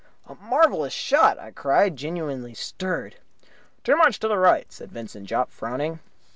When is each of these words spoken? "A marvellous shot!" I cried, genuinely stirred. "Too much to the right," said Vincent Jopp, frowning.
"A 0.25 0.33
marvellous 0.33 0.93
shot!" 0.93 1.37
I 1.37 1.51
cried, 1.51 1.95
genuinely 1.95 2.55
stirred. 2.55 3.17
"Too 3.83 3.95
much 3.95 4.19
to 4.21 4.27
the 4.27 4.39
right," 4.39 4.65
said 4.73 4.91
Vincent 4.91 5.27
Jopp, 5.27 5.51
frowning. 5.51 5.99